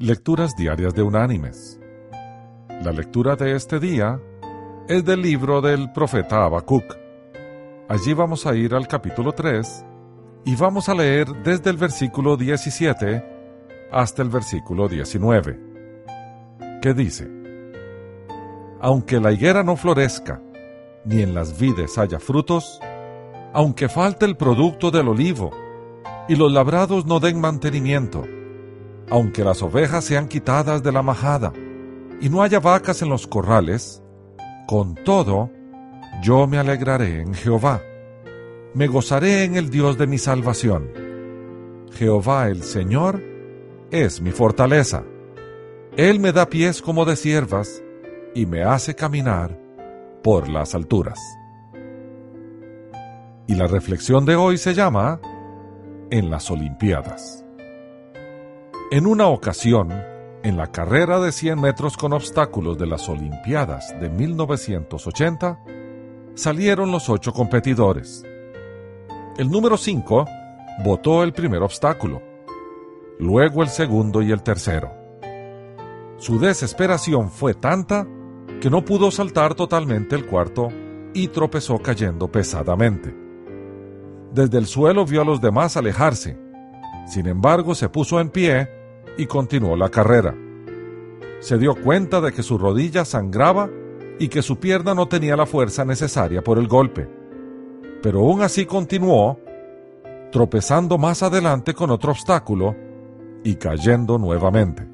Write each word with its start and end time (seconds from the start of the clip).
Lecturas 0.00 0.54
Diarias 0.54 0.94
de 0.94 1.02
Unánimes. 1.02 1.80
La 2.84 2.92
lectura 2.92 3.34
de 3.34 3.56
este 3.56 3.80
día 3.80 4.20
es 4.86 5.04
del 5.04 5.22
libro 5.22 5.60
del 5.60 5.90
profeta 5.90 6.44
Habacuc. 6.44 6.84
Allí 7.88 8.14
vamos 8.14 8.46
a 8.46 8.54
ir 8.54 8.76
al 8.76 8.86
capítulo 8.86 9.32
3 9.32 9.84
y 10.44 10.54
vamos 10.54 10.88
a 10.88 10.94
leer 10.94 11.26
desde 11.42 11.70
el 11.70 11.78
versículo 11.78 12.36
17 12.36 13.24
hasta 13.90 14.22
el 14.22 14.28
versículo 14.28 14.86
19, 14.86 15.58
que 16.80 16.94
dice, 16.94 17.28
Aunque 18.80 19.18
la 19.18 19.32
higuera 19.32 19.64
no 19.64 19.74
florezca, 19.74 20.40
ni 21.04 21.22
en 21.22 21.34
las 21.34 21.58
vides 21.58 21.98
haya 21.98 22.20
frutos, 22.20 22.78
aunque 23.52 23.88
falte 23.88 24.26
el 24.26 24.36
producto 24.36 24.92
del 24.92 25.08
olivo, 25.08 25.50
y 26.28 26.36
los 26.36 26.52
labrados 26.52 27.04
no 27.04 27.18
den 27.18 27.40
mantenimiento, 27.40 28.24
aunque 29.10 29.44
las 29.44 29.62
ovejas 29.62 30.04
sean 30.04 30.28
quitadas 30.28 30.82
de 30.82 30.92
la 30.92 31.02
majada 31.02 31.52
y 32.20 32.28
no 32.28 32.42
haya 32.42 32.60
vacas 32.60 33.02
en 33.02 33.08
los 33.08 33.26
corrales, 33.26 34.02
con 34.66 34.94
todo, 34.94 35.50
yo 36.22 36.46
me 36.46 36.58
alegraré 36.58 37.20
en 37.20 37.32
Jehová, 37.32 37.80
me 38.74 38.86
gozaré 38.86 39.44
en 39.44 39.56
el 39.56 39.70
Dios 39.70 39.96
de 39.96 40.06
mi 40.06 40.18
salvación. 40.18 40.90
Jehová 41.92 42.48
el 42.48 42.62
Señor 42.62 43.22
es 43.90 44.20
mi 44.20 44.30
fortaleza. 44.30 45.04
Él 45.96 46.20
me 46.20 46.32
da 46.32 46.48
pies 46.48 46.82
como 46.82 47.04
de 47.04 47.16
siervas 47.16 47.82
y 48.34 48.46
me 48.46 48.62
hace 48.62 48.94
caminar 48.94 49.58
por 50.22 50.48
las 50.48 50.74
alturas. 50.74 51.18
Y 53.46 53.54
la 53.54 53.66
reflexión 53.66 54.26
de 54.26 54.36
hoy 54.36 54.58
se 54.58 54.74
llama 54.74 55.20
En 56.10 56.30
las 56.30 56.50
Olimpiadas. 56.50 57.47
En 58.90 59.06
una 59.06 59.26
ocasión, 59.26 59.92
en 60.42 60.56
la 60.56 60.72
carrera 60.72 61.20
de 61.20 61.30
100 61.30 61.60
metros 61.60 61.98
con 61.98 62.14
obstáculos 62.14 62.78
de 62.78 62.86
las 62.86 63.06
Olimpiadas 63.10 63.94
de 64.00 64.08
1980, 64.08 65.60
salieron 66.34 66.90
los 66.90 67.10
ocho 67.10 67.34
competidores. 67.34 68.24
El 69.36 69.50
número 69.50 69.76
5 69.76 70.24
botó 70.82 71.22
el 71.22 71.34
primer 71.34 71.62
obstáculo, 71.62 72.22
luego 73.18 73.62
el 73.62 73.68
segundo 73.68 74.22
y 74.22 74.32
el 74.32 74.42
tercero. 74.42 74.90
Su 76.16 76.38
desesperación 76.38 77.30
fue 77.30 77.52
tanta 77.52 78.06
que 78.58 78.70
no 78.70 78.86
pudo 78.86 79.10
saltar 79.10 79.54
totalmente 79.54 80.16
el 80.16 80.24
cuarto 80.24 80.68
y 81.12 81.28
tropezó 81.28 81.78
cayendo 81.78 82.32
pesadamente. 82.32 83.14
Desde 84.32 84.56
el 84.56 84.64
suelo 84.64 85.04
vio 85.04 85.20
a 85.20 85.26
los 85.26 85.42
demás 85.42 85.76
alejarse. 85.76 86.38
Sin 87.06 87.26
embargo, 87.26 87.74
se 87.74 87.90
puso 87.90 88.18
en 88.18 88.30
pie 88.30 88.77
y 89.18 89.26
continuó 89.26 89.76
la 89.76 89.90
carrera. 89.90 90.34
Se 91.40 91.58
dio 91.58 91.74
cuenta 91.74 92.20
de 92.22 92.32
que 92.32 92.42
su 92.42 92.56
rodilla 92.56 93.04
sangraba 93.04 93.68
y 94.18 94.28
que 94.28 94.42
su 94.42 94.58
pierna 94.58 94.94
no 94.94 95.08
tenía 95.08 95.36
la 95.36 95.44
fuerza 95.44 95.84
necesaria 95.84 96.42
por 96.42 96.58
el 96.58 96.68
golpe. 96.68 97.08
Pero 98.02 98.20
aún 98.20 98.42
así 98.42 98.64
continuó, 98.64 99.38
tropezando 100.30 100.96
más 100.98 101.22
adelante 101.22 101.74
con 101.74 101.90
otro 101.90 102.12
obstáculo 102.12 102.74
y 103.44 103.56
cayendo 103.56 104.18
nuevamente. 104.18 104.88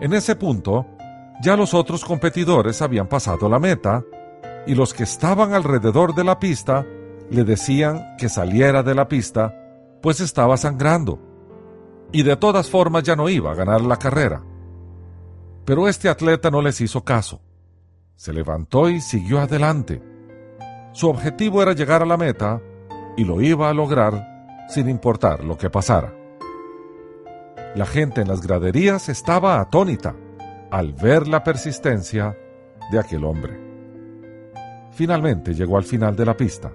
En 0.00 0.12
ese 0.12 0.36
punto, 0.36 0.86
ya 1.42 1.56
los 1.56 1.74
otros 1.74 2.04
competidores 2.04 2.82
habían 2.82 3.08
pasado 3.08 3.48
la 3.48 3.58
meta 3.58 4.04
y 4.66 4.74
los 4.74 4.94
que 4.94 5.02
estaban 5.02 5.54
alrededor 5.54 6.14
de 6.14 6.24
la 6.24 6.38
pista 6.38 6.86
le 7.30 7.44
decían 7.44 8.16
que 8.16 8.28
saliera 8.28 8.82
de 8.84 8.94
la 8.94 9.08
pista, 9.08 9.54
pues 10.00 10.20
estaba 10.20 10.56
sangrando 10.56 11.25
y 12.12 12.22
de 12.22 12.36
todas 12.36 12.70
formas 12.70 13.02
ya 13.02 13.16
no 13.16 13.28
iba 13.28 13.52
a 13.52 13.54
ganar 13.54 13.80
la 13.80 13.96
carrera. 13.96 14.42
Pero 15.64 15.88
este 15.88 16.08
atleta 16.08 16.50
no 16.50 16.62
les 16.62 16.80
hizo 16.80 17.04
caso. 17.04 17.40
Se 18.14 18.32
levantó 18.32 18.88
y 18.88 19.00
siguió 19.00 19.40
adelante. 19.40 20.02
Su 20.92 21.08
objetivo 21.08 21.62
era 21.62 21.72
llegar 21.72 22.02
a 22.02 22.06
la 22.06 22.16
meta 22.16 22.62
y 23.16 23.24
lo 23.24 23.40
iba 23.40 23.68
a 23.68 23.74
lograr 23.74 24.66
sin 24.68 24.88
importar 24.88 25.44
lo 25.44 25.58
que 25.58 25.70
pasara. 25.70 26.14
La 27.74 27.84
gente 27.84 28.22
en 28.22 28.28
las 28.28 28.40
graderías 28.40 29.08
estaba 29.08 29.60
atónita 29.60 30.14
al 30.70 30.92
ver 30.94 31.28
la 31.28 31.44
persistencia 31.44 32.36
de 32.90 32.98
aquel 32.98 33.24
hombre. 33.24 33.60
Finalmente 34.92 35.54
llegó 35.54 35.76
al 35.76 35.84
final 35.84 36.16
de 36.16 36.24
la 36.24 36.36
pista. 36.36 36.72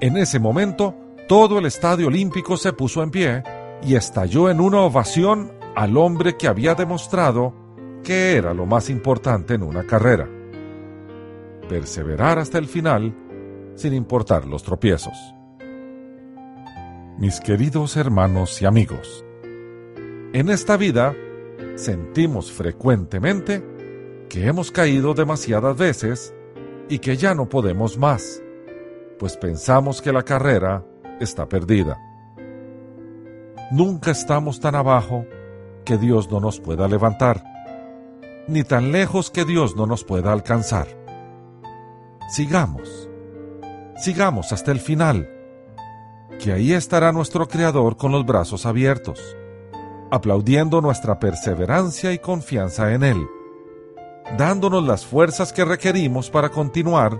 En 0.00 0.16
ese 0.16 0.38
momento, 0.38 0.94
todo 1.28 1.58
el 1.58 1.66
estadio 1.66 2.06
olímpico 2.06 2.56
se 2.56 2.72
puso 2.72 3.02
en 3.02 3.10
pie 3.10 3.42
y 3.82 3.96
estalló 3.96 4.50
en 4.50 4.60
una 4.60 4.80
ovación 4.80 5.52
al 5.74 5.96
hombre 5.96 6.36
que 6.36 6.48
había 6.48 6.74
demostrado 6.74 7.54
que 8.04 8.36
era 8.36 8.52
lo 8.52 8.66
más 8.66 8.90
importante 8.90 9.54
en 9.54 9.62
una 9.62 9.86
carrera. 9.86 10.28
Perseverar 11.68 12.38
hasta 12.38 12.58
el 12.58 12.66
final 12.66 13.14
sin 13.74 13.94
importar 13.94 14.46
los 14.46 14.62
tropiezos. 14.62 15.16
Mis 17.18 17.40
queridos 17.40 17.96
hermanos 17.96 18.60
y 18.60 18.66
amigos, 18.66 19.24
en 20.32 20.48
esta 20.50 20.76
vida 20.76 21.14
sentimos 21.76 22.52
frecuentemente 22.52 23.62
que 24.28 24.46
hemos 24.46 24.70
caído 24.70 25.14
demasiadas 25.14 25.76
veces 25.76 26.34
y 26.88 26.98
que 26.98 27.16
ya 27.16 27.34
no 27.34 27.48
podemos 27.48 27.98
más, 27.98 28.42
pues 29.18 29.36
pensamos 29.36 30.02
que 30.02 30.12
la 30.12 30.24
carrera 30.24 30.84
está 31.20 31.48
perdida. 31.48 32.11
Nunca 33.72 34.10
estamos 34.10 34.60
tan 34.60 34.74
abajo 34.74 35.24
que 35.86 35.96
Dios 35.96 36.30
no 36.30 36.40
nos 36.40 36.60
pueda 36.60 36.86
levantar, 36.88 37.42
ni 38.46 38.64
tan 38.64 38.92
lejos 38.92 39.30
que 39.30 39.46
Dios 39.46 39.76
no 39.76 39.86
nos 39.86 40.04
pueda 40.04 40.30
alcanzar. 40.30 40.88
Sigamos, 42.28 43.08
sigamos 43.96 44.52
hasta 44.52 44.72
el 44.72 44.78
final, 44.78 45.26
que 46.38 46.52
ahí 46.52 46.74
estará 46.74 47.12
nuestro 47.12 47.48
Creador 47.48 47.96
con 47.96 48.12
los 48.12 48.26
brazos 48.26 48.66
abiertos, 48.66 49.38
aplaudiendo 50.10 50.82
nuestra 50.82 51.18
perseverancia 51.18 52.12
y 52.12 52.18
confianza 52.18 52.92
en 52.92 53.04
Él, 53.04 53.26
dándonos 54.36 54.84
las 54.84 55.06
fuerzas 55.06 55.50
que 55.50 55.64
requerimos 55.64 56.28
para 56.28 56.50
continuar 56.50 57.18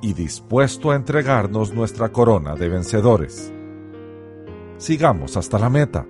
y 0.00 0.14
dispuesto 0.14 0.90
a 0.90 0.96
entregarnos 0.96 1.74
nuestra 1.74 2.08
corona 2.08 2.54
de 2.54 2.70
vencedores 2.70 3.52
sigamos 4.78 5.36
hasta 5.36 5.58
la 5.58 5.70
meta. 5.70 6.06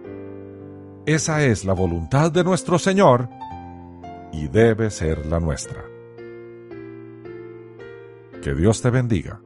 Esa 1.07 1.45
es 1.45 1.65
la 1.65 1.73
voluntad 1.73 2.33
de 2.33 2.45
nuestro 2.45 2.79
Señor 2.79 3.29
y 4.33 4.49
debe 4.49 4.91
ser 4.91 5.27
la 5.27 5.41
nuestra. 5.41 5.85
Que 8.43 8.55
Dios 8.55 8.83
te 8.83 8.91
bendiga. 8.91 9.41